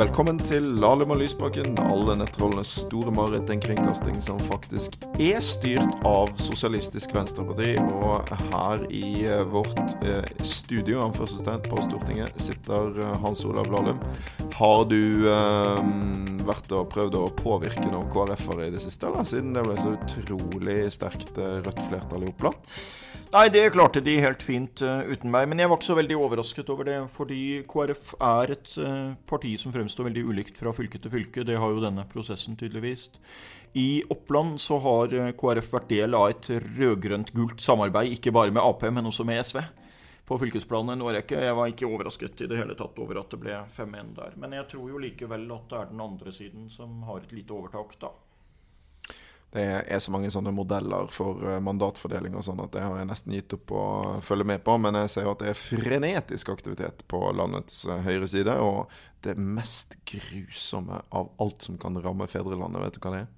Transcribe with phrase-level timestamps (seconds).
[0.00, 3.52] Velkommen til Lahlum og Lysbakken, alle nettrollenes store mareritt.
[3.52, 7.74] En kringkasting som faktisk er styrt av Sosialistisk Venstreparti.
[8.00, 14.00] Og her i eh, vårt eh, studio på Stortinget sitter eh, Hans Olav Lahlum.
[14.60, 15.78] Har du eh,
[16.44, 19.24] vært og prøvd å påvirke noen KrF-ere i det siste, eller?
[19.24, 22.74] Siden det ble så utrolig sterkt rødt flertall i Oppland?
[23.30, 25.46] Nei, det klarte de helt fint uh, uten meg.
[25.48, 26.98] Men jeg var ikke så veldig overrasket over det.
[27.14, 31.46] Fordi KrF er et uh, parti som fremstår veldig ulikt fra fylke til fylke.
[31.46, 33.20] Det har jo denne prosessen tydelig vist.
[33.78, 38.64] I Oppland så har uh, KrF vært del av et rød-grønt-gult samarbeid, ikke bare med
[38.66, 39.62] Ap, men også med SV.
[40.30, 41.40] På fylkesplanet en ikke.
[41.42, 44.36] Jeg var ikke overrasket i det hele tatt over at det ble 5-1 der.
[44.38, 47.56] Men jeg tror jo likevel at det er den andre siden som har et lite
[47.56, 48.12] overtak, da.
[49.50, 53.08] Det er så mange sånne modeller for eh, mandatfordeling og sånn at det har jeg
[53.10, 53.84] nesten gitt opp å
[54.22, 54.76] følge med på.
[54.78, 58.54] Men jeg ser jo at det er frenetisk aktivitet på landets eh, høyre side.
[58.62, 58.86] Og
[59.26, 63.30] det mest grusomme av alt som kan ramme fedrelandet, vet du hva det er?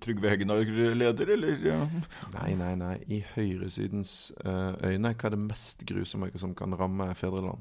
[0.00, 0.62] Trygve Hegnar
[0.96, 1.58] leder, eller?
[2.34, 2.94] Nei, nei, nei.
[3.12, 7.60] I høyresidens øyne, hva er det mest grusomme som kan ramme fedreland?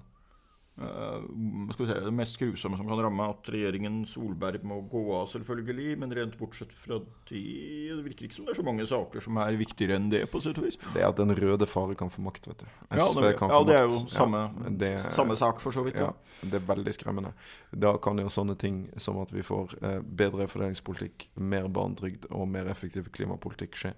[0.78, 5.96] Vi se, Det mest grusomme som kan ramme, at regjeringen Solberg må gå av, selvfølgelig.
[5.98, 7.42] Men rent bortsett fra det,
[7.90, 10.22] det virker ikke som det er så mange saker som er viktigere enn det.
[10.30, 10.78] på sett og vis.
[10.94, 12.68] Det er at den røde fare kan få makt, vet du.
[12.94, 15.74] SV ja, det, kan få ja, det er jo samme, ja, det, samme, sak, for
[15.74, 15.98] så vidt.
[15.98, 16.12] Ja.
[16.44, 17.34] Det er veldig skremmende.
[17.74, 22.46] Da kan jo sånne ting som at vi får eh, bedre fordelingspolitikk, mer barnetrygd og
[22.54, 23.96] mer effektiv klimapolitikk skje.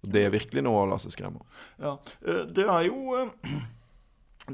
[0.00, 1.42] Det er virkelig noe å la seg skremme.
[1.80, 3.16] Ja, uh, det er jo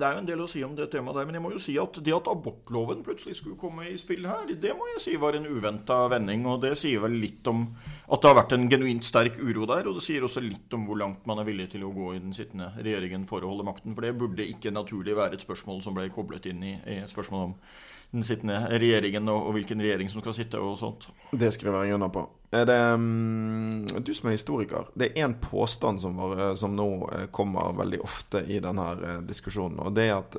[0.00, 1.60] det er jo en del å si om det temaet der, men jeg må jo
[1.62, 5.16] si at det at abortloven plutselig skulle komme i spill her, det må jeg si
[5.20, 6.46] var en uventa vending.
[6.50, 7.64] Og det sier vel litt om
[8.06, 9.88] at det har vært en genuint sterk uro der.
[9.88, 12.22] Og det sier også litt om hvor langt man er villig til å gå i
[12.22, 13.96] den sittende regjeringen for å holde makten.
[13.96, 17.52] For det burde ikke naturlig være et spørsmål som ble koblet inn i, i spørsmålet
[17.52, 17.58] om
[18.10, 21.08] den sittende regjeringen og, og, hvilken regjering som skal sitte og sånt.
[21.32, 22.24] Det skriver jeg under på.
[22.56, 24.90] Det um, du som er historiker?
[24.94, 29.18] Det er én påstand som, var, som, nå eh, kommer veldig ofte i denne eh,
[29.26, 29.82] diskusjonen.
[29.84, 30.38] Og det er at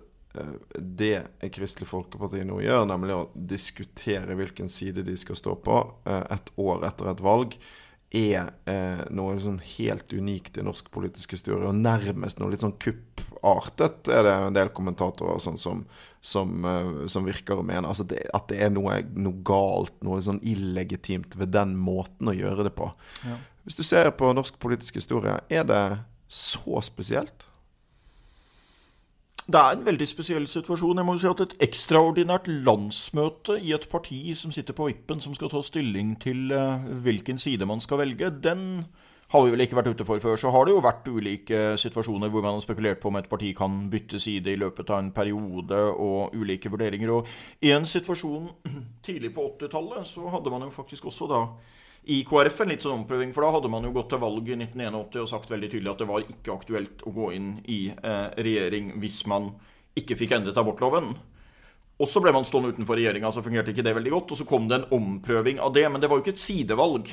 [0.77, 6.51] det Kristelig Folkeparti nå gjør, nemlig å diskutere hvilken side de skal stå på et
[6.61, 7.55] år etter et valg,
[8.13, 12.77] er eh, noe sånn helt unikt i norsk politisk historie, og nærmest noe litt sånn
[13.37, 15.83] kuppartet, er det en del kommentatorer sånn som,
[16.21, 17.87] som, uh, som virker å mene.
[17.87, 22.35] Altså det, at det er noe, noe, galt, noe sånn illegitimt ved den måten å
[22.35, 22.91] gjøre det på.
[23.25, 23.37] Ja.
[23.63, 27.45] Hvis du ser på norsk politisk historie, er det så spesielt?
[29.47, 30.99] Det er en veldig spesiell situasjon.
[30.99, 35.21] Jeg må jo si at Et ekstraordinært landsmøte i et parti som sitter på vippen,
[35.23, 38.85] som skal ta stilling til uh, hvilken side man skal velge, den
[39.27, 40.37] har vi vel ikke vært ute for før.
[40.39, 43.51] Så har det jo vært ulike situasjoner hvor man har spekulert på om et parti
[43.57, 47.11] kan bytte side i løpet av en periode, og ulike vurderinger.
[47.11, 47.27] Og
[47.67, 48.47] i en situasjon
[49.05, 51.43] tidlig på 80-tallet så hadde man jo faktisk også da
[52.07, 53.33] i KrF en litt sånn omprøving.
[53.35, 56.03] For da hadde man jo gått til valg i 1981 og sagt veldig tydelig at
[56.03, 59.51] det var ikke aktuelt å gå inn i eh, regjering hvis man
[59.97, 61.11] ikke fikk endret abortloven.
[61.97, 64.31] Og så ble man stående utenfor regjeringa, så fungerte ikke det veldig godt.
[64.31, 67.11] Og så kom det en omprøving av det, men det var jo ikke et sidevalg.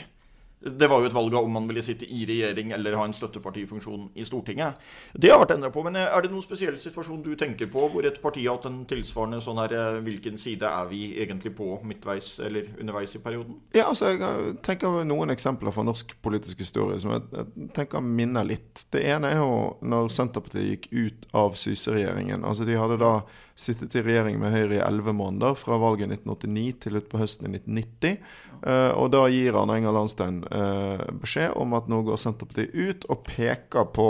[0.65, 3.15] Det var jo et valg av om man ville sitte i regjering eller ha en
[3.17, 4.81] støttepartifunksjon i Stortinget.
[5.13, 8.07] Det har vært endra på, men er det noen spesiell situasjon du tenker på hvor
[8.09, 11.79] et parti har hatt en tilsvarende sånn her eh, Hvilken side er vi egentlig på
[11.87, 13.61] midtveis eller underveis i perioden?
[13.77, 18.87] Ja, altså jeg tenker noen eksempler fra norsk politisk historie som jeg tenker minner litt.
[18.93, 19.55] Det ene er jo
[19.85, 22.45] når Senterpartiet gikk ut av Syse-regjeringen.
[22.45, 23.15] Altså de hadde da
[23.55, 27.49] sittet i regjering med Høyre i elleve måneder, fra valget i 1989 til utpå høsten
[27.49, 28.17] i 1990.
[28.65, 33.07] Uh, og da gir Arne Enger Landstein uh, beskjed om at nå går Senterpartiet ut
[33.13, 34.09] og peker på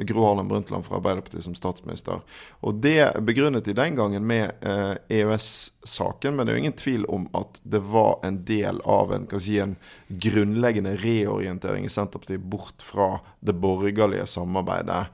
[0.00, 2.20] Gro Harlem Brundtland fra Arbeiderpartiet som statsminister.
[2.60, 7.06] Og det begrunnet de den gangen med eh, EØS-saken, men det er jo ingen tvil
[7.10, 9.76] om at det var en del av en, si, en
[10.08, 15.08] grunnleggende reorientering i Senterpartiet bort fra det borgerlige samarbeidet.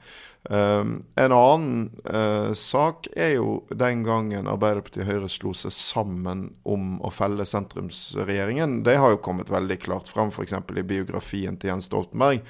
[0.49, 6.51] Um, en annen uh, sak er jo den gangen Arbeiderpartiet og Høyre slo seg sammen
[6.61, 8.83] om å felle sentrumsregjeringen.
[8.85, 10.53] Det har jo kommet veldig klart fram f.eks.
[10.53, 12.43] i biografien til Jens Stoltenberg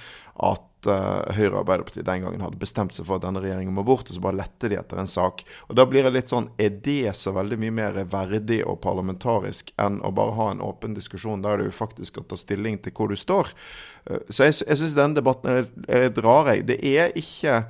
[0.44, 3.86] at uh, Høyre og Arbeiderpartiet den gangen hadde bestemt seg for at denne regjeringen må
[3.88, 5.46] bort, og så bare lette de etter en sak.
[5.70, 9.72] Og Da blir det litt sånn Er det så veldig mye mer verdig og parlamentarisk
[9.80, 13.08] enn å bare ha en åpen diskusjon der du faktisk skal ta stilling til hvor
[13.08, 13.56] du står?
[14.04, 16.52] Uh, så jeg, jeg syns denne debatten er, er litt rar.
[16.68, 17.64] Det er ikke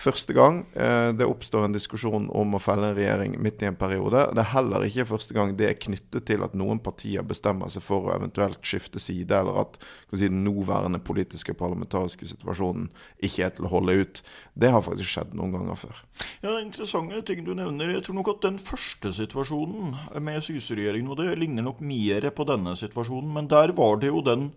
[0.00, 3.78] første gang eh, det oppstår en diskusjon om å felle en regjering midt i en
[3.78, 4.24] periode.
[4.34, 7.84] Det er heller ikke første gang det er knyttet til at noen partier bestemmer seg
[7.84, 9.78] for å eventuelt skifte side, eller at
[10.12, 12.88] si, den nåværende politiske parlamentariske situasjonen
[13.24, 14.22] ikke er til å holde ut.
[14.58, 16.00] Det har faktisk skjedd noen ganger før.
[16.40, 17.92] Ja, det er interessante ting du nevner.
[17.94, 22.48] Jeg tror nok at den første situasjonen med Syse-regjeringen, og det ligner nok mer på
[22.48, 24.50] denne situasjonen, men der var det jo den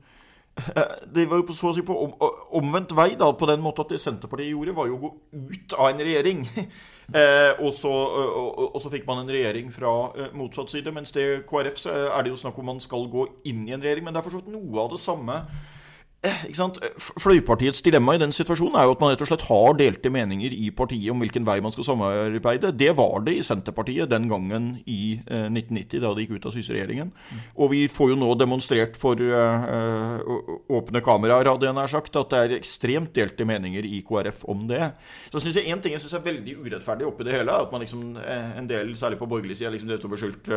[0.76, 2.14] Eh, det var jo på, så å si på om,
[2.60, 5.12] omvendt vei, da, på den måte at det Senterpartiet gjorde, var jo å gå
[5.52, 6.46] ut av en regjering.
[7.20, 10.94] eh, og, så, og, og, så, fikk man en regjering fra eh, motsatt side.
[10.96, 14.08] Mens det KrF er det jo snakk om man skal gå inn i en regjering.
[14.08, 15.80] Men det er for noe av det samme Eh?
[16.22, 20.54] Fløypartiets dilemma i den situasjonen er jo at man rett og slett har delte meninger
[20.54, 22.70] i partiet om hvilken vei man skal samarbeide.
[22.78, 26.54] Det var det i Senterpartiet den gangen i eh, 1990, da det gikk ut av
[26.54, 27.10] Syse-regjeringen.
[27.58, 32.44] Og vi får jo nå demonstrert for åpne kameraer, hadde jeg nær sagt, at det
[32.44, 34.94] er ekstremt delte meninger i KrF om det.
[35.34, 37.74] Så syns jeg En ting jeg syns er veldig urettferdig oppi det hele, er at
[37.74, 40.52] man liksom, en del, særlig på borgerlig side, liksom som beskyldt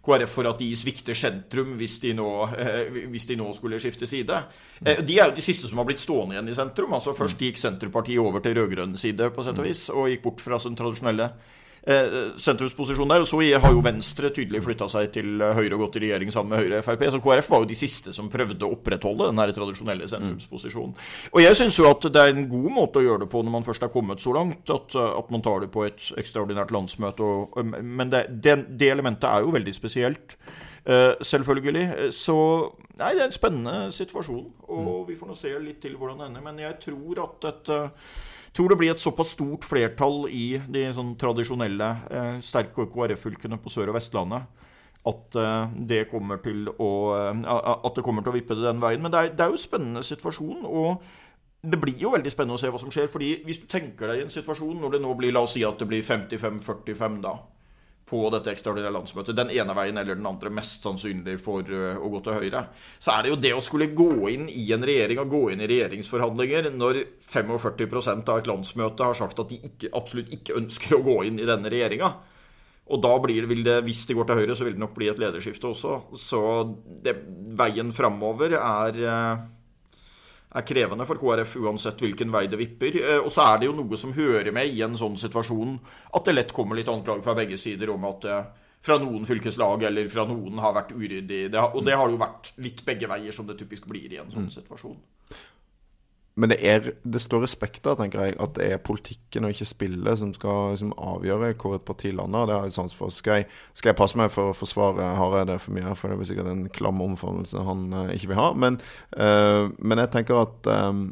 [0.00, 4.08] KrF for at de svikter sentrum hvis de nå, eh, hvis de nå skulle skifte
[4.08, 4.42] side.
[4.80, 6.94] Eh, de er jo de siste som har blitt stående igjen i sentrum.
[6.96, 10.44] altså Først gikk Senterpartiet over til rød-grønn side på sett og vis, og gikk bort
[10.44, 13.24] fra den tradisjonelle eh, sentrumsposisjon der.
[13.24, 16.54] Og så har jo Venstre tydelig flytta seg til Høyre og gått i regjering sammen
[16.54, 17.06] med Høyre og Frp.
[17.14, 20.96] Så KrF var jo de siste som prøvde å opprettholde den her tradisjonelle sentrumsposisjonen.
[21.32, 23.56] Og jeg syns jo at det er en god måte å gjøre det på når
[23.56, 27.26] man først er kommet så langt, at, at man tar det på et ekstraordinært landsmøte.
[27.26, 30.36] Og, men det, det, det, elementet er jo veldig spesielt.
[30.80, 32.12] Uh, selvfølgelig.
[32.16, 32.36] Så
[33.00, 34.48] nei, det er en spennende situasjon.
[34.72, 36.44] Og vi får nå se litt til hvordan det ender.
[36.44, 37.80] Men jeg tror at dette
[38.56, 43.72] tror det blir et såpass stort flertall i de sånn tradisjonelle eh, sterke KrF-fylkene på
[43.72, 44.66] Sør- og Vestlandet
[45.10, 49.02] at eh, det å eh, at det kommer til å vippe det den veien.
[49.02, 50.66] Men det er, det er jo en spennende situasjon.
[50.66, 51.02] og
[51.60, 53.08] det blir jo veldig spennende å se hva som skjer.
[53.12, 55.64] fordi Hvis du tenker deg i en situasjon når det nå blir La oss si
[55.64, 57.36] at det blir 55-45, da
[58.10, 62.10] på dette ekstraordinære landsmøtet, den ene veien eller den andre, mest sannsynlig for uh, å
[62.10, 62.64] gå til høyre,
[62.98, 65.62] så er det jo det å skulle gå inn i en regjering og gå inn
[65.62, 70.98] i regjeringsforhandlinger når 45 av et landsmøte har sagt at de ikke, absolutt ikke ønsker
[70.98, 72.10] å gå inn i denne regjeringa.
[72.90, 75.06] Og da blir, vil det, hvis de går til høyre, så vil det nok bli
[75.12, 76.00] et lederskifte også.
[76.18, 76.40] Så
[77.04, 77.14] det,
[77.54, 79.44] veien framover er uh,
[80.50, 82.96] er krevende for KrF uansett hvilken vei det vipper.
[83.02, 85.76] Eh, og så er det jo noe som hører med i en sånn situasjon
[86.16, 88.42] at det lett kommer litt anklager fra begge sider om at eh,
[88.80, 91.50] fra noen fylkeslag eller fra noen har vært uryddig.
[91.52, 94.48] og det har jo vært litt begge veier, som det typisk blir i en sånn
[94.48, 94.54] mm.
[94.56, 94.96] situasjon.
[96.38, 99.66] Men det, er, det står respekt av, tenker jeg, at det er politikken og ikke
[99.68, 102.46] spillet som skal liksom, avgjøre hvor et parti lander.
[102.46, 103.12] Det har jeg sans for.
[103.14, 106.30] Skal jeg, skal jeg, passe meg for å forsvare Hareide for mye, for det blir
[106.30, 108.50] sikkert en klam omfavnelse han uh, ikke vil ha.
[108.66, 108.78] Men,
[109.18, 111.08] uh, men jeg tenker at um,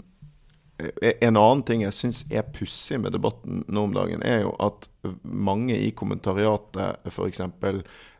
[0.78, 4.86] en annen ting jeg syns er pussig med debatten nå om dagen, er jo at
[5.26, 7.42] mange i kommentariatet f.eks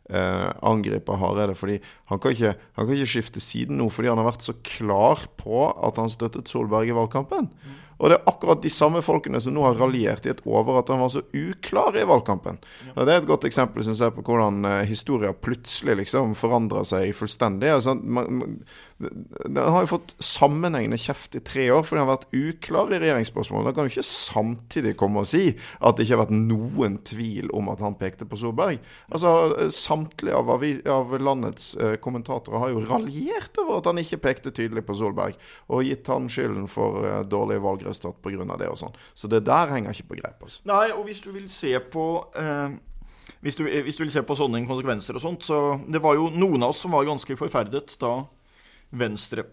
[0.09, 1.55] eh, angriper Hareide.
[1.59, 1.79] fordi
[2.11, 5.27] han kan, ikke, han kan, ikke, skifte siden nå fordi han har vært så klar
[5.41, 7.51] på at han støttet Solberg i valgkampen.
[7.99, 10.91] Og det er akkurat de samme folkene som nå har raljert i et over at
[10.93, 12.61] han var så uklar i valgkampen.
[12.93, 13.03] Ja.
[13.03, 17.11] Det er et godt eksempel synes jeg, på hvordan eh, historier plutselig liksom forandrer seg
[17.19, 17.73] fullstendig.
[17.75, 18.61] Altså, man,
[18.99, 22.99] den har jo fått sammenhengende kjeft i tre år fordi han har vært uklar i
[22.99, 23.69] regjeringsspørsmål.
[23.69, 27.53] Da kan du ikke samtidig komme og si at det ikke har vært noen tvil
[27.55, 28.81] om at han pekte på Solberg.
[29.15, 30.51] Altså, Samtlige av,
[30.91, 35.39] av landets eh, kommentatorer har jo raljert over at han ikke pekte tydelig på Solberg,
[35.71, 38.59] og gitt han skylden for eh, dårlig valgresultat pga.
[38.59, 38.99] det og sånn.
[39.15, 40.43] Så det der henger ikke på greip.
[40.43, 40.65] Altså.
[40.67, 42.75] Nei, og hvis du vil se på eh...
[43.47, 46.33] hvis du, hvis du, vil se på sånne konsekvenser og sånt, så Det var jo
[46.35, 48.17] noen av oss som var ganske forferdet da
[48.91, 49.45] Venstre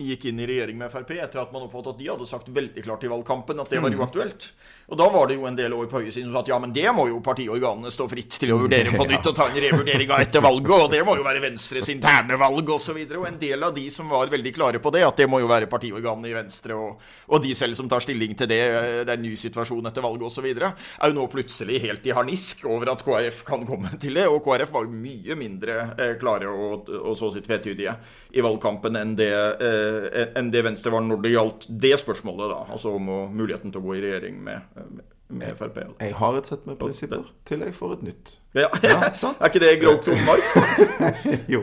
[0.00, 2.84] gikk inn i regjering med Frp etter at man oppfattet at de hadde sagt veldig
[2.84, 4.00] klart i valgkampen at det var mm.
[4.00, 4.46] uaktuelt.
[4.90, 6.72] Og da var det jo en del år på høyresiden som sa at ja, men
[6.74, 10.10] det må jo partiorganene stå fritt til å vurdere på nytt og ta en revurdering
[10.10, 12.96] av etter valget, og det må jo være Venstres interne valg osv.
[12.96, 15.28] Og, så og en del av de som var veldig klare på det, at det
[15.30, 18.60] må jo være partiorganene i Venstre og, og de selv som tar stilling til det,
[19.04, 22.64] det er en ny situasjon etter valget osv., er jo nå plutselig helt i harnisk
[22.70, 24.26] over at KrF kan komme til det.
[24.30, 27.94] Og KrF var mye mindre eh, klare og, og så sitt tvetydige
[28.34, 29.89] i valgkampen enn det eh, Eh,
[30.38, 33.86] enn det Venstre var når det gjaldt det spørsmålet, da, altså om muligheten til å
[33.86, 34.82] gå i regjering med,
[35.30, 35.80] med Frp.
[36.00, 38.32] Jeg har et sett med prinsipper til jeg får et nytt.
[38.56, 38.96] Ja, ja
[39.40, 40.56] Er ikke det Groucho Marx?
[41.54, 41.62] jo.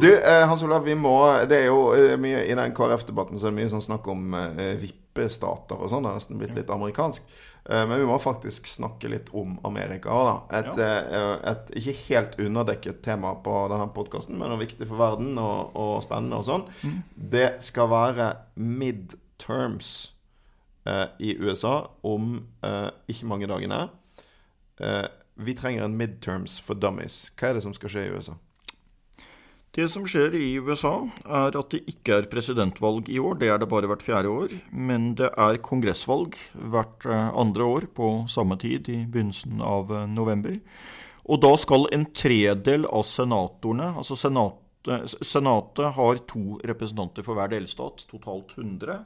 [0.00, 1.16] Du, eh, Hans Olav, vi må
[1.48, 4.36] Det er jo eh, mye i den KrF-debatten så er det mye sånn snakk om
[4.36, 6.04] eh, vippestater og sånn.
[6.04, 7.24] Det har nesten blitt litt amerikansk.
[7.70, 10.60] Eh, men vi må faktisk snakke litt om Amerika òg, da.
[10.60, 10.90] Et, ja.
[11.18, 15.96] Eh, et, ikke helt underdekket tema på denne podkasten, men viktig for verden og, og
[16.06, 16.66] spennende og sånn.
[16.86, 16.96] Mm.
[17.34, 19.92] Det skal være midterms
[20.86, 23.86] eh, i USA om eh, ikke mange dagene.
[24.78, 25.04] Eh,
[25.36, 27.26] vi trenger en midterms for dummies.
[27.36, 28.38] Hva er det som skal skje i USA?
[29.76, 33.34] Det som skjer i USA, er at det ikke er presidentvalg i år.
[33.42, 34.54] Det er det bare hvert fjerde år.
[34.72, 40.06] Men det er kongressvalg hvert eh, andre år på samme tid, i begynnelsen av eh,
[40.08, 40.56] november.
[41.28, 47.52] Og da skal en tredel av senatorene Altså senatet, senatet har to representanter for hver
[47.52, 49.02] delstat, totalt 100.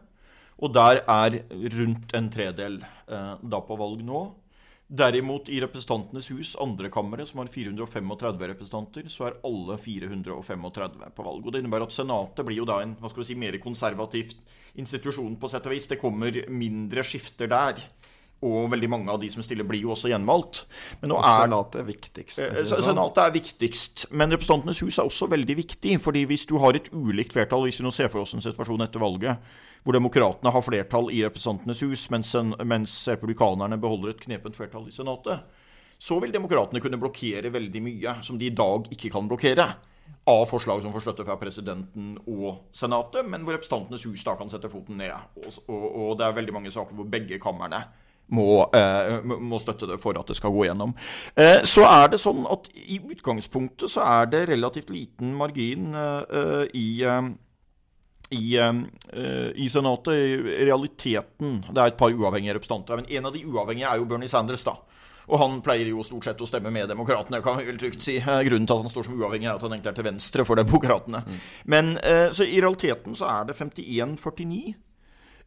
[0.61, 1.41] Og der er
[1.81, 2.79] rundt en tredel
[3.11, 4.23] eh, da på valg nå.
[4.90, 10.64] Derimot i Representantenes hus, andrekammeret, som har 435 representanter, så er alle 435
[11.14, 11.47] på valg.
[11.47, 14.35] Og Det innebærer at Senatet blir jo da en hva skal vi si, mer konservativ
[14.75, 15.87] institusjon, på sett og vis.
[15.92, 17.78] Det kommer mindre skifter der.
[18.42, 20.64] Og veldig mange av de som stiller, blir jo også gjenvalgt.
[21.04, 22.42] Men nå er, Senatet er viktigst?
[22.73, 22.85] Sånn?
[22.90, 24.06] Senatet er viktigst.
[24.11, 26.00] Men Representantenes hus er også veldig viktig.
[26.02, 28.88] fordi hvis du har et ulikt flertall, hvis vi nå ser for oss en situasjon
[28.88, 29.38] etter valget
[29.84, 32.34] hvor demokratene har flertall i Representantenes hus, mens,
[32.64, 35.46] mens republikanerne beholder et knepent flertall i Senatet,
[36.00, 39.68] så vil demokratene kunne blokkere veldig mye som de i dag ikke kan blokkere.
[40.28, 44.52] Av forslag som får støtte fra presidenten og Senatet, men hvor Representantenes hus da kan
[44.52, 45.16] sette foten ned.
[45.40, 47.84] Og, og, og det er veldig mange saker hvor begge kamrene
[48.30, 50.94] må, eh, må, støtte det for at det skal gå gjennom.
[51.34, 56.64] Eh, så er det sånn at i utgangspunktet så er det relativt liten margin eh,
[56.78, 57.32] i eh,
[58.30, 60.14] i, uh, i, Senatet.
[60.14, 64.08] I realiteten Det er et par uavhengige representanter, men en av de uavhengige er jo
[64.10, 64.64] Bernie Sanders.
[64.64, 64.76] da.
[65.30, 68.16] Og han pleier jo stort sett å stemme med demokratene, kan vi vel trygt si.
[68.18, 70.46] Eh, grunnen til at han står som uavhengig, er at han egentlig er til venstre
[70.46, 71.22] for demokratene.
[71.26, 71.42] Mm.
[71.70, 74.75] Men uh, så i realiteten så er det 51-49.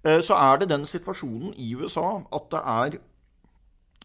[0.03, 3.01] Uh, så er det den situasjonen i USA at det er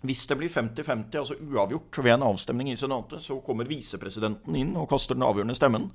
[0.07, 4.77] hvis det blir 50-50, altså uavgjort ved en avstemning i Senatet, så kommer visepresidenten inn
[4.79, 5.89] og kaster den avgjørende stemmen.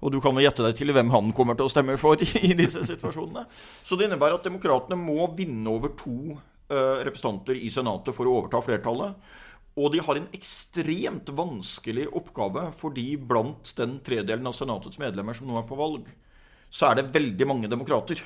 [0.00, 2.54] Og du kan jo gjette deg til hvem han kommer til å stemme for i
[2.56, 3.44] disse situasjonene.
[3.84, 8.38] Så det innebærer at demokratene må vinne over to uh, representanter i Senatet for å
[8.40, 9.36] overta flertallet.
[9.80, 15.48] Og de har en ekstremt vanskelig oppgave, fordi blant den tredelen av Senatets medlemmer som
[15.50, 16.08] nå er på valg,
[16.72, 18.22] så er det veldig mange demokrater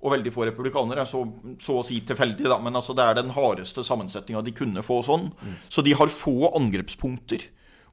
[0.00, 1.04] og veldig få republikanere.
[1.08, 1.22] Så,
[1.60, 2.58] så å si tilfeldig, da.
[2.62, 5.28] Men altså, det er den hardeste sammensetninga de kunne få sånn.
[5.40, 5.56] Mm.
[5.68, 7.48] Så de har få angrepspunkter.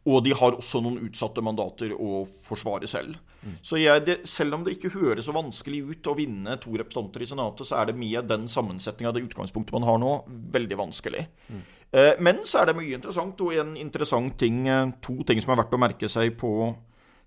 [0.07, 3.17] Og de har også noen utsatte mandater å forsvare selv.
[3.43, 3.57] Mm.
[3.65, 7.25] Så jeg, det, selv om det ikke høres så vanskelig ut å vinne to representanter
[7.25, 10.13] i Senatet, så er det med den sammensetninga, det utgangspunktet man har nå,
[10.55, 11.25] veldig vanskelig.
[11.51, 11.61] Mm.
[11.91, 15.51] Eh, men så er det mye interessant, og en interessant ting, eh, to ting som
[15.51, 16.53] er verdt å merke seg på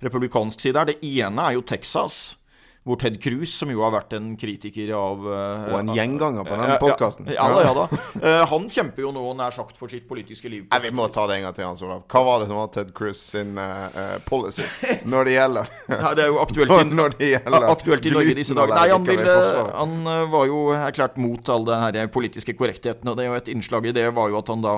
[0.01, 2.40] republikansk side, er det ene er jo Texas
[2.81, 6.57] hvor Ted Cruz, som jo har vært en kritiker av uh, Og en gjenganger på
[6.57, 7.29] denne podkasten.
[7.29, 7.99] Ja, ja, ja, da.
[8.17, 10.65] Uh, han kjemper jo nå nær sagt for sitt politiske liv.
[10.71, 12.07] Nei, Vi må ta det en gang til, Hans Olav.
[12.09, 14.65] Hva var det som var Ted Cruz sin uh, policy
[15.13, 18.39] når det gjelder ja, Det er jo aktuelt i, når det gjelder aktuelt i Norge
[18.41, 18.75] disse dager.
[18.79, 19.37] Nei, han, ville,
[19.77, 23.53] han var jo erklært mot all den her politiske korrektheten, og det er jo et
[23.53, 24.77] innslag i det var jo at han da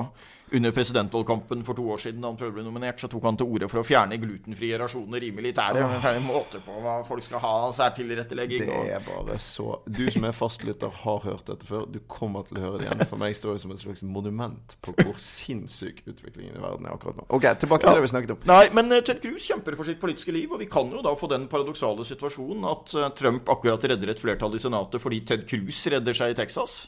[0.53, 3.37] under presidentvalgkampen for to år siden da han prøvde å bli nominert, så tok han
[3.39, 5.79] til orde for å fjerne glutenfrie rasjoner i militæret.
[5.81, 8.65] Det er en måte på hva folk skal ha særtilrettelegging.
[8.69, 11.87] Det er bare så Du som er fastlytter, har hørt dette før.
[11.89, 13.05] Du kommer til å høre det igjen.
[13.09, 16.95] For meg står det som et slags monument på hvor sinnssyk utviklingen i verden er
[16.95, 17.27] akkurat nå.
[17.33, 18.43] Ok, tilbake til det vi snakket om.
[18.53, 21.15] Nei, men eh, Ted Cruz kjemper for sitt politiske liv, og vi kan jo da
[21.17, 25.47] få den paradoksale situasjonen at eh, Trump akkurat redder et flertall i Senatet fordi Ted
[25.49, 26.83] Cruz redder seg i Texas.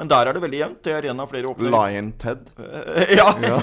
[0.00, 0.80] Men der er det veldig jevnt.
[0.86, 2.50] Det er en av flere åpne Lion Ted?
[3.18, 3.28] Ja.
[3.42, 3.58] ja.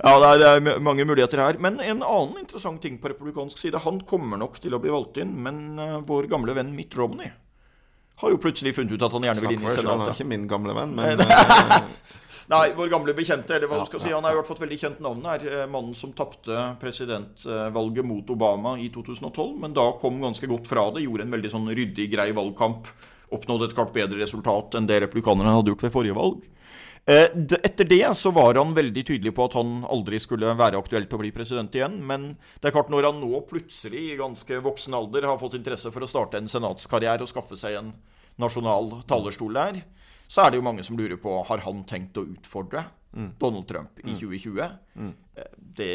[0.00, 1.58] ja, det er, det er, mange muligheter her.
[1.62, 5.20] Men en annen interessant ting på republikansk side Han kommer nok til å bli valgt
[5.22, 7.30] inn, men uh, vår gamle venn Mitt Romney
[8.20, 9.90] har jo plutselig funnet ut at han gjerne vil inn i Senatet.
[9.90, 11.80] Han er ikke min gamle venn, men uh,
[12.50, 14.10] Nei, vår gamle bekjente, eller hva ja, skal si.
[14.10, 15.44] Han har jo fått veldig kjent navn her.
[15.46, 20.88] Eh, mannen som tapte presidentvalget mot Obama i 2012, men da kom ganske godt fra
[20.96, 21.04] det.
[21.04, 22.90] Gjorde en veldig sånn ryddig, grei valgkamp.
[23.30, 26.42] Oppnådde et klart bedre resultat enn det republikanerne hadde gjort ved forrige valg.
[27.06, 27.28] Eh,
[27.62, 31.20] etter det så var han veldig tydelig på at han aldri skulle være aktuelt til
[31.20, 32.00] å bli president igjen.
[32.06, 35.94] Men det er klart når han nå plutselig i ganske voksen alder har fått interesse
[35.94, 37.94] for å starte en senatskarriere og skaffe seg en
[38.42, 39.82] nasjonal talerstol der,
[40.30, 42.84] så er det jo mange som lurer på har han tenkt å utfordre
[43.16, 43.30] mm.
[43.40, 44.60] Donald Trump i 2020.
[44.94, 45.08] Mm.
[45.08, 45.14] mm.
[45.34, 45.90] Eh, det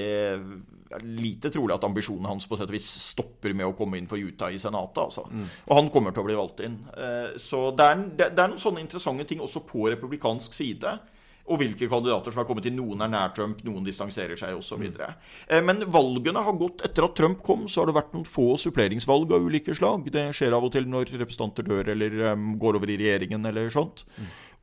[0.95, 4.09] er lite trolig at ambisjonene hans på sett og vis stopper med å komme inn
[4.11, 5.01] for Utah i Senatet.
[5.05, 5.25] Altså.
[5.31, 5.47] Mm.
[5.69, 6.77] Og han kommer til å bli valgt inn.
[6.95, 10.97] Eh, så det er, det er noen sånne interessante ting også på republikansk side
[11.45, 12.79] og hvilke kandidater som har kommet inn.
[12.79, 14.85] Noen er nær Trump, noen distanserer seg osv.
[14.87, 18.55] Eh, men valgene har gått etter at Trump kom, så har det vært noen få
[18.61, 20.09] suppleringsvalg av ulike slag.
[20.13, 23.69] Det skjer av og til når representanter dør eller um, går over i regjeringen eller
[23.73, 24.07] sånt.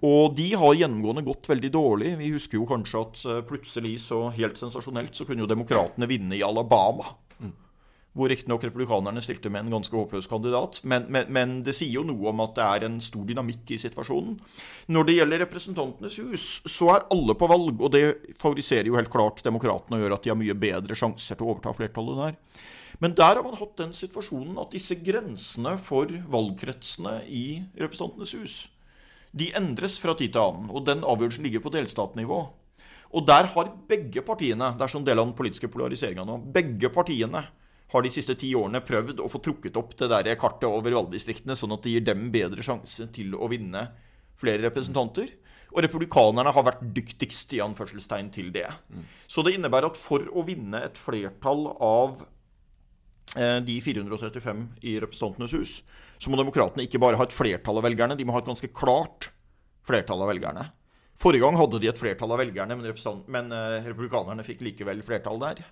[0.03, 2.17] Og de har gjennomgående gått veldig dårlig.
[2.19, 6.35] Vi husker jo kanskje at uh, plutselig, så helt sensasjonelt, så kunne jo demokratene vinne
[6.35, 7.15] i Alabama.
[7.39, 7.55] Mm.
[8.13, 10.83] Hvor riktignok republikanerne stilte med en ganske håpløs kandidat.
[10.85, 13.81] Men, men, men, det sier jo noe om at det er en stor dynamikk i
[13.81, 14.37] situasjonen.
[14.93, 18.05] Når det gjelder Representantenes hus, så er alle på valg, og det
[18.41, 21.55] favoriserer jo helt klart demokratene og gjør at de har mye bedre sjanser til å
[21.55, 22.63] overta flertallet der.
[23.03, 27.47] Men der har man hatt den situasjonen at disse grensene for valgkretsene i
[27.81, 28.61] Representantenes hus
[29.33, 30.69] de endres fra tid til annen.
[30.69, 32.43] Og den avgjørelsen ligger på delstatnivå.
[33.13, 36.89] Og der har begge partiene det er sånn del av den politiske polariseringa nå, begge
[36.93, 37.45] partiene
[37.93, 41.57] har de siste ti årene prøvd å få trukket opp det der kartet over valgdistriktene,
[41.59, 43.87] sånn at det gir dem bedre sjanse til å vinne
[44.41, 45.35] flere representanter.
[45.73, 48.69] Og republikanerne har vært dyktigst i anførselstegn til det.
[48.93, 49.05] Mm.
[49.29, 52.25] Så det innebærer at for å vinne et flertall av
[53.37, 55.79] eh, de 435 i Representantenes hus,
[56.21, 58.73] så må demokratene ikke bare ha et flertall av velgerne, de må ha et ganske
[58.77, 59.31] klart
[59.89, 60.69] flertall av velgerne.
[61.23, 62.93] Forrige gang hadde de et flertall av velgerne, men,
[63.33, 65.65] men eh, republikanerne fikk likevel flertall der.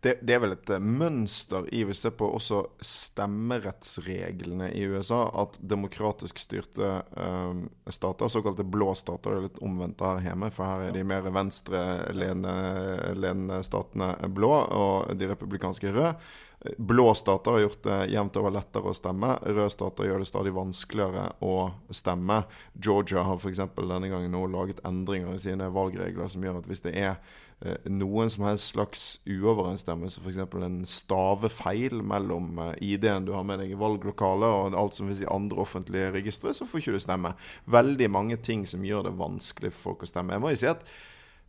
[0.00, 5.22] Det, det, er vel et eh, mønster i vi ser på også stemmerettsreglene i USA,
[5.42, 10.62] at demokratisk styrte um, stater, såkalte blå stater, det er litt omvendt her hjemme, for
[10.68, 16.14] her er de mer venstreledende statene blå, og de republikanske røde.
[16.78, 19.34] Blå stater har gjort det jevnt over lettere å stemme.
[19.44, 21.56] Røde stater gjør det stadig vanskeligere å
[21.92, 22.38] stemme.
[22.72, 23.60] Georgia har f.eks.
[23.76, 27.18] denne gangen nå laget endringer i sine valgregler som gjør at hvis det er
[27.60, 30.40] eh, noen som helst slags uoverensstemmelse, f.eks.
[30.40, 35.26] en stavefeil mellom eh, ID-en du har med deg i valglokalet og alt som finnes
[35.26, 37.36] i andre offentlige registre, så får ikke du stemme.
[37.68, 40.32] Veldig mange ting som gjør det vanskelig for folk å stemme.
[40.32, 40.88] Jeg må jo si at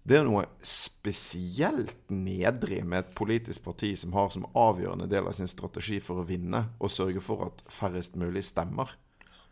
[0.06, 5.34] det er noe spesielt nedrig med et politisk parti som har som avgjørende del av
[5.34, 8.94] sin strategi for å vinne, og sørge for at færrest mulig stemmer.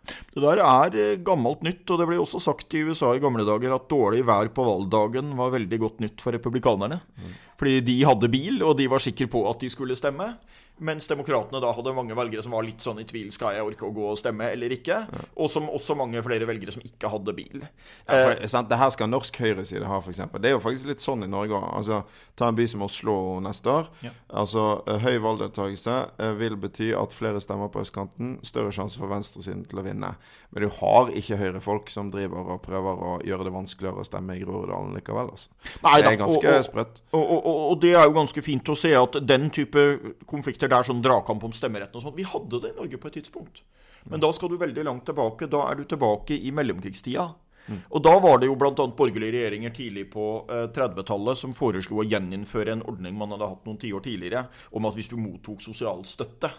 [0.03, 3.45] Det der er eh, gammelt nytt, og det ble også sagt i USA i gamle
[3.48, 7.00] dager at dårlig vær på valgdagen var veldig godt nytt for republikanerne.
[7.15, 7.38] Mm.
[7.57, 10.33] Fordi de hadde bil, og de var sikre på at de skulle stemme.
[10.82, 13.86] Mens demokratene da hadde mange velgere som var litt sånn i tvil skal jeg orke
[13.86, 15.03] å gå og stemme eller ikke.
[15.06, 15.25] Ja.
[15.38, 17.62] Og som også mange flere velgere som ikke hadde bil.
[18.08, 20.24] Ja, for, eh, det her skal norsk høyreside ha, f.eks.
[20.34, 21.68] Det er jo faktisk litt sånn i Norge òg.
[21.77, 22.01] Altså,
[22.39, 23.15] ta en by som Oslo
[23.46, 23.92] neste år.
[24.01, 24.15] Ja.
[24.44, 28.39] Altså, eh, Høy valgdeltakelse eh, vil bety at flere stemmer på østkanten.
[28.42, 30.15] Større sjanse for venstresiden til å vinne.
[30.53, 34.36] Men du har ikke høyrefolk som driver og prøver å gjøre det vanskeligere å stemme
[34.38, 35.32] i Groruddalen likevel.
[35.34, 35.50] Altså.
[35.86, 37.02] Nei, det er ganske sprøtt.
[37.13, 39.86] Og, og, og, og, det er jo ganske fint å se at den type
[40.30, 42.15] konflikter konflikter der, sånn dragkamp om stemmeretten og sånn.
[42.15, 43.63] Vi hadde det i Norge på et tidspunkt.
[44.10, 45.47] Men da skal du veldig langt tilbake.
[45.47, 47.34] Da er du tilbake i mellomkrigstida.
[47.67, 47.80] Mm.
[47.89, 48.73] Og da var det jo bl.a.
[48.73, 53.65] borgerlige regjeringer tidlig på eh, 30-tallet som foreslo å gjeninnføre en ordning man hadde hatt
[53.65, 56.52] noen tiår tidligere, om at hvis du mottok sosial støtte,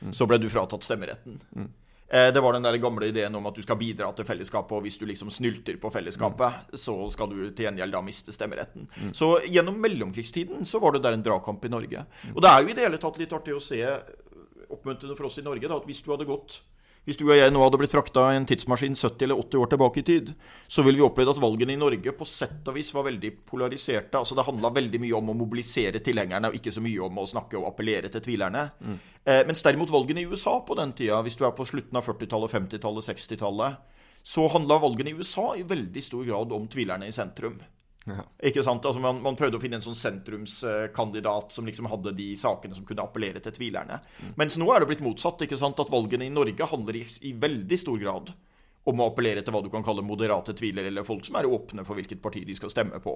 [0.00, 0.12] mm.
[0.14, 1.40] så ble du fratatt stemmeretten.
[1.58, 1.66] Mm.
[2.12, 4.84] Eh, det var den der gamle ideen om at du skal bidra til fellesskapet, og
[4.84, 6.80] hvis du liksom snylter på fellesskapet, mm.
[6.82, 8.84] så skal du til gjengjeld da miste stemmeretten.
[8.92, 9.14] Mm.
[9.16, 12.04] Så gjennom mellomkrigstiden så var det der en dragkamp i Norge.
[12.26, 12.34] Mm.
[12.34, 13.80] Og det er jo i det hele tatt litt artig å se,
[14.68, 16.60] oppmuntrende for oss i Norge, da, at hvis du hadde gått
[17.02, 19.70] hvis du og jeg nå hadde blitt frakta i en tidsmaskin 70 eller 80 år
[19.72, 20.28] tilbake i tid,
[20.70, 24.20] så ville vi opplevd at valgene i Norge på sett og vis var veldig polariserte.
[24.20, 27.26] Altså Det handla veldig mye om å mobilisere tilhengerne, og ikke så mye om å
[27.26, 28.68] snakke og appellere til tvilerne.
[28.78, 29.00] Mm.
[29.24, 32.06] Eh, mens derimot valgene i USA på den tida, hvis du er på slutten av
[32.06, 37.14] 40-tallet, 50-tallet, 60-tallet, så handla valgene i USA i veldig stor grad om tvilerne i
[37.14, 37.58] sentrum.
[38.08, 38.24] Ja.
[38.48, 38.84] Ikke sant?
[38.88, 42.86] Altså man, man, prøvde å finne en sånn sentrumskandidat som liksom hadde de sakene som
[42.88, 44.00] kunne appellere til tvilerne.
[44.18, 44.32] Mm.
[44.40, 45.44] Mens nå er det blitt motsatt.
[45.46, 45.80] ikke sant?
[45.82, 48.34] At valgene i Norge handler i, i veldig stor grad
[48.84, 51.84] om å appellere til hva du kan kalle moderate tvilere, eller folk som er åpne
[51.86, 53.14] for hvilket parti de skal stemme på.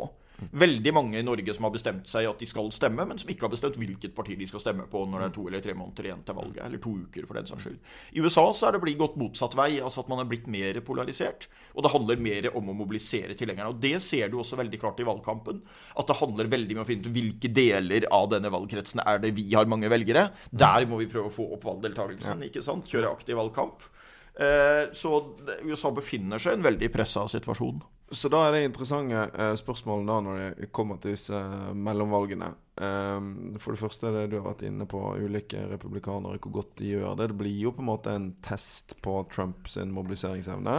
[0.55, 3.49] Veldig mange i Norge som har bestemt seg at de skal stemme, men som ikke
[3.49, 6.11] har bestemt hvilket parti de skal stemme på når det er to eller tre måneder
[6.11, 6.63] igjen til valget.
[6.69, 7.81] Eller to uker, for den saks skyld.
[8.15, 10.79] I USA så er det blitt gått motsatt vei, altså at man er blitt mer
[10.87, 11.49] polarisert.
[11.75, 13.73] Og det handler mer om å mobilisere tilhengerne.
[13.75, 15.61] Og det ser du også veldig klart i valgkampen.
[15.99, 19.35] At det handler veldig om å finne ut hvilke deler av denne valgkretsen er det
[19.35, 20.29] vi har mange velgere.
[20.55, 22.87] Der må vi prøve å få opp valgdeltakelsen, ikke sant?
[22.93, 23.91] Kjøre aktiv valgkamp.
[24.37, 27.81] Eh, så USA befinner seg i en veldig pressa situasjon.
[28.13, 32.53] Så da er det interessante spørsmål da når det kommer til disse eh, mellomvalgene.
[32.77, 36.91] For det første er det du har vært inne på, ulike republikanere, hvor godt de
[36.91, 37.31] gjør det.
[37.31, 40.75] Det blir jo på en måte en test på Trumps mobiliseringsevne.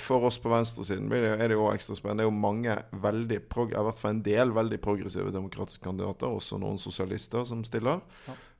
[0.00, 2.24] For oss på venstresiden er det jo ekstra spennende.
[2.24, 6.56] Det er jo mange veldig, i hvert fall en del veldig progressive demokratiske kandidater, også
[6.64, 8.00] noen sosialister som stiller.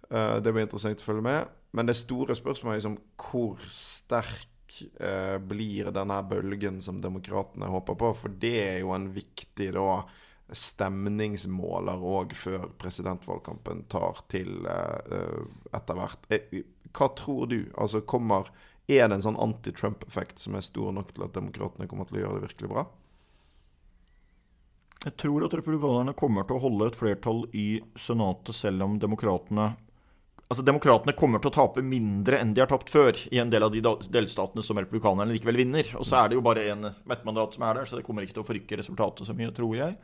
[0.04, 1.55] Det blir interessant å følge med.
[1.70, 7.98] Men det store spørsmålet er liksom hvor sterk eh, blir denne bølgen som demokratene håper
[8.00, 8.12] på?
[8.22, 10.04] For det er jo en viktig da
[10.52, 15.42] stemningsmåler òg før presidentvalgkampen tar til eh,
[15.74, 16.28] etter hvert.
[16.30, 16.62] Eh,
[16.96, 17.60] hva tror du?
[17.74, 18.52] Altså kommer
[18.86, 22.20] Er det en sånn anti-Trump-effekt som er stor nok til at demokratene kommer til å
[22.20, 22.84] gjøre det virkelig bra?
[25.02, 29.72] Jeg tror at republikanerne kommer til å holde et flertall i Senatet selv om demokratene
[30.46, 33.66] Altså, Demokratene kommer til å tape mindre enn de har tapt før i en del
[33.66, 35.88] av de delstatene som republikanerne likevel vinner.
[35.98, 38.06] Og så er det jo bare én med ett mandat som er der, så det
[38.06, 39.96] kommer ikke til å forrykke resultatet så mye, tror jeg.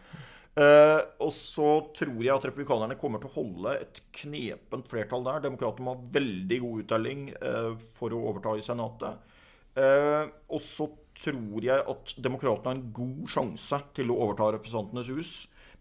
[0.52, 5.44] Uh, og så tror jeg at republikanerne kommer til å holde et knepent flertall der.
[5.46, 9.30] Demokratene må ha veldig god uttelling uh, for å overta i Senatet.
[9.78, 10.90] Uh, og så
[11.22, 15.32] tror jeg at demokratene har en god sjanse til å overta Representantenes hus.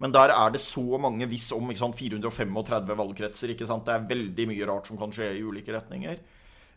[0.02, 3.54] Men der er det så mange hvis om sant, 435 valgkretser.
[3.54, 6.18] Det er veldig mye rart som kan skje i ulike retninger.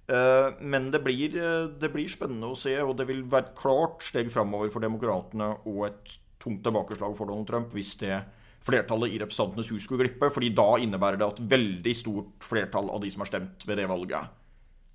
[0.05, 3.57] Eh, men det blir, eh, det blir spennende å se, og det vil være et
[3.57, 8.21] klart steg framover for demokratene og et tungt tilbakeslag for Donald Trump hvis det
[8.65, 10.31] flertallet i Representantenes hus skulle glippe.
[10.31, 13.89] fordi da innebærer det at veldig stort flertall av de som har stemt ved det
[13.89, 14.29] valget,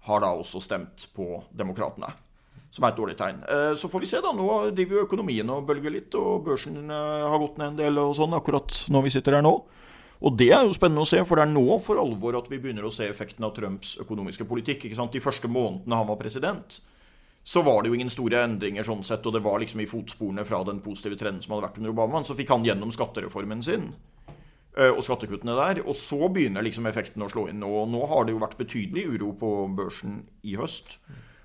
[0.01, 2.13] har da også stemt på demokratene
[2.69, 3.41] som er et dårlig tegn.
[3.49, 4.31] Eh, så får vi se, da.
[4.35, 8.15] Nå driver jo økonomien og bølger litt, og børsen har gått ned en del og
[8.17, 9.57] sånn akkurat når vi sitter her nå.
[10.19, 12.59] Og det er jo spennende å se, for det er nå for alvor at vi
[12.59, 14.83] begynner å se effekten av Trumps økonomiske politikk.
[14.85, 15.15] ikke sant?
[15.15, 16.81] De første månedene han var president,
[17.43, 20.43] så var det jo ingen store endringer sånn sett, og det var liksom i fotsporene
[20.45, 22.23] fra den positive trenden som hadde vært under Obama.
[22.27, 23.93] Så fikk han gjennom skattereformen sin
[24.75, 25.81] eh, og skattekuttene der.
[25.87, 27.63] Og så begynner liksom effekten å slå inn.
[27.63, 30.99] Og nå har det jo vært betydelig uro på børsen i høst.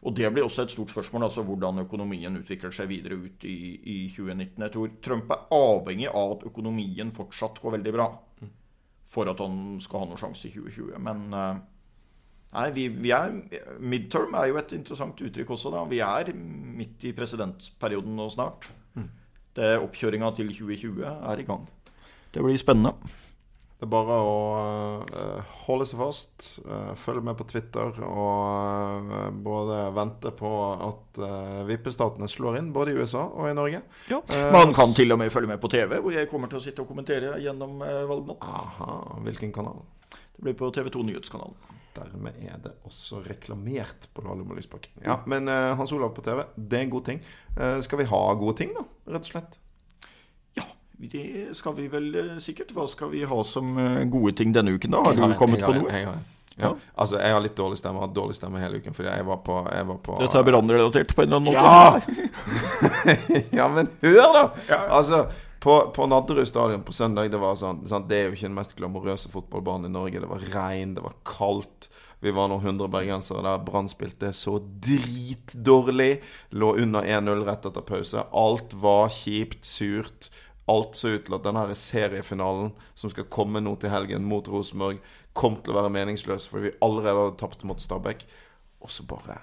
[0.04, 3.56] Og det blir også et stort spørsmål, altså hvordan økonomien utvikler seg videre ut i,
[3.80, 4.62] i 2019.
[4.62, 8.08] Jeg tror Trump er avhengig av at økonomien fortsatt går veldig bra
[9.14, 10.98] for at han skal ha noen sjanse i 2020.
[11.06, 11.60] Men eh,
[12.56, 13.36] nei, vi, vi, er
[13.80, 15.84] Midterm er jo et interessant uttrykk også, da.
[15.88, 18.68] Vi er midt i presidentperioden nå snart.
[19.54, 21.68] Det Oppkjøringa til 2020 er i gang.
[22.34, 22.96] Det blir spennende.
[23.84, 24.36] Det er bare å
[25.04, 31.20] uh, holde seg fast, uh, følge med på Twitter og uh, både vente på at
[31.68, 33.82] vippestatene slår inn, både i USA og i Norge.
[34.08, 34.22] Ja,
[34.54, 36.82] Man kan til og med følge med på TV, hvor jeg kommer til å sitte
[36.82, 38.40] og kommentere gjennom valgnatt.
[38.42, 38.96] Aha,
[39.28, 39.84] Hvilken kanal?
[40.08, 41.76] Det blir på TV2 Nyhetskanalen.
[41.94, 44.96] Dermed er det også reklamert på Lahlum og Lysbakken.
[45.04, 45.46] Ja, men
[45.78, 47.22] Hans Olav på TV, det er en god ting.
[47.86, 48.88] skal vi ha gode ting, da?
[49.12, 49.60] Rett og slett?
[50.98, 52.70] Det skal vi vel eh, sikkert.
[52.74, 55.02] Hva skal vi ha som eh, gode ting denne uken, da?
[55.08, 55.90] Har du kommet på noe?
[55.90, 56.14] Jeg,
[56.56, 56.70] ja.
[56.94, 57.98] Altså, jeg har litt dårlig stemme.
[57.98, 60.38] Jeg har hatt dårlig stemme hele uken fordi jeg var på, jeg var på Dette
[60.38, 61.64] er brannrelatert på en eller annen måte?
[61.64, 63.48] Ja!
[63.60, 64.44] ja, men hør, da!
[64.70, 64.78] Ja.
[65.00, 65.24] Altså,
[65.64, 68.06] på, på Nadderud stadion på søndag Det var sånn, sant?
[68.10, 70.22] Det er jo ikke den mest glamorøse fotballbanen i Norge.
[70.22, 71.90] Det var regn, det var kaldt.
[72.24, 73.64] Vi var noen hundre bergensere der.
[73.66, 76.22] Brann spilte så dritdårlig.
[76.56, 78.22] Lå under 1-0 rett etter pause.
[78.32, 80.30] Alt var kjipt, surt.
[80.70, 85.02] Alt så ut til at denne seriefinalen som skal komme nå til helgen mot Rosenborg,
[85.36, 88.24] kom til å være meningsløs fordi vi allerede hadde tapt mot Stabæk.
[88.84, 89.42] Og så bare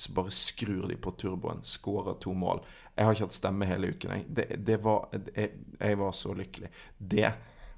[0.00, 2.62] så bare skrur de på turboen, skårer to mål.
[2.96, 4.12] Jeg har ikke hatt stemme hele uken.
[4.14, 6.70] Jeg, det, det var, jeg, jeg, var så lykkelig.
[6.96, 7.32] Det,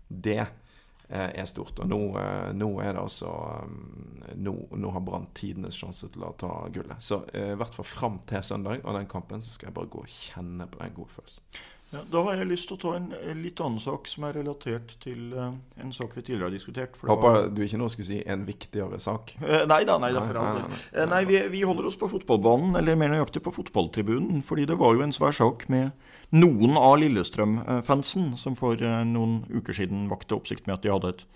[0.06, 1.82] det eh, er stort.
[1.82, 3.32] Og nå, eh, nå er det altså
[3.64, 7.02] eh, Nå, nå har Brann tidenes sjanse til å ta gullet.
[7.02, 10.06] Så i hvert fall fram til søndag og den kampen så skal jeg bare gå
[10.06, 11.64] og kjenne på den gode følelsen.
[11.92, 14.94] Ja, da har jeg lyst til å ta en litt annen sak som er relatert
[15.02, 16.96] til uh, en sak vi tidligere har diskutert.
[16.96, 17.48] Håper var...
[17.52, 19.34] du ikke nå skulle si en viktigere sak?
[19.42, 20.78] Uh, nei da, nei da, for all del.
[20.96, 24.40] Uh, nei, vi, vi, holder oss på fotballbanen, eller mer nøyaktig på fotballtribunen.
[24.46, 25.92] Fordi det var jo en svær sak med
[26.32, 31.26] noen av Lillestrøm-fansen som for noen uker siden vakte oppsikt med at de hadde et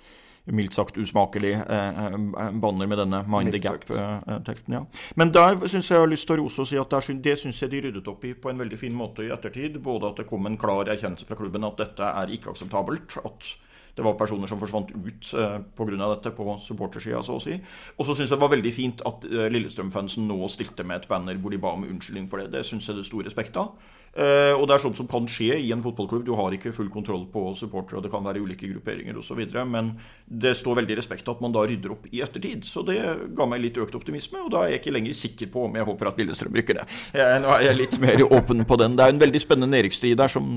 [0.46, 4.74] mildt sagt usmakelig eh, eh, banner med denne Mind the Gap-teksten.
[4.74, 4.84] ja.
[5.14, 7.62] Men der syns jeg har lyst til å rose og si at der, det syns
[7.62, 9.80] jeg de ryddet opp i på en veldig fin måte i ettertid.
[9.82, 13.18] Både at det kom en klar erkjennelse fra klubben at dette er ikke akseptabelt.
[13.24, 13.56] at
[13.96, 15.96] det var personer som forsvant ut eh, pga.
[15.96, 17.56] dette på supportersida, så å si.
[17.96, 21.08] Og så syns jeg det var veldig fint at eh, Lillestrøm-fansen nå stilte med et
[21.08, 22.50] banner hvor de ba om unnskyldning for det.
[22.52, 23.72] Det syns jeg det er stor respekt av.
[24.16, 26.24] Uh, og det er sånt som kan skje i en fotballklubb.
[26.24, 29.42] Du har ikke full kontroll på supportere, og det kan være ulike grupperinger osv.
[29.68, 29.92] Men
[30.24, 32.64] det står veldig respekt at man da rydder opp i ettertid.
[32.64, 33.00] Så det
[33.36, 35.88] ga meg litt økt optimisme, og da er jeg ikke lenger sikker på om jeg
[35.88, 36.86] håper at Lillestrøm rykker det.
[37.16, 38.96] Jeg, nå er jeg litt mer åpen på den.
[38.96, 40.48] Det er en veldig spennende nedrykkstrid der som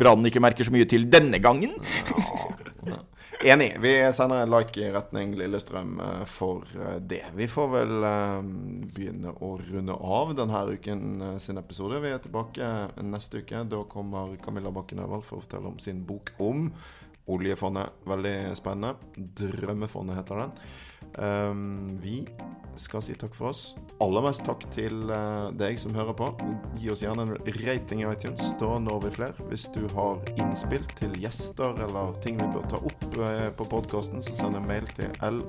[0.00, 1.72] Brann ikke merker så mye til denne gangen.
[3.44, 3.76] Enig.
[3.80, 7.22] Vi sender en like i retning Lillestrøm eh, for eh, det.
[7.34, 8.42] Vi får vel eh,
[8.92, 12.02] begynne å runde av denne uken sin episode.
[12.04, 12.68] Vi er tilbake
[13.00, 13.64] neste uke.
[13.64, 16.68] Da kommer Camilla Bakken Øvald for å fortelle om sin bok om
[17.32, 18.04] oljefondet.
[18.12, 18.92] Veldig spennende.
[19.16, 20.56] Drømmefondet heter den.
[21.10, 22.20] Um, vi
[22.78, 23.62] skal si takk for oss.
[24.04, 25.00] Aller mest takk til
[25.58, 26.28] deg som hører på.
[26.78, 28.52] Gi oss gjerne en rating i iTunes.
[28.60, 29.48] Da når vi flere.
[29.48, 33.08] Hvis du har innspill til gjester eller ting vi bør ta opp
[33.56, 35.40] på podkasten, så send en mail til l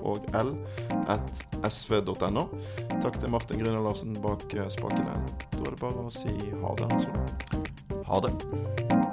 [1.12, 2.48] at sv.no.
[3.02, 5.16] Takk til Martin Grüner Larsen bak uh, spakene.
[5.56, 6.92] Da er det bare å si ha det.
[8.08, 9.11] Ha det.